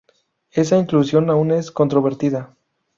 Esa 0.49 0.79
inclusión 0.79 1.29
aún 1.29 1.51
es 1.51 1.69
controvertida. 1.69 2.55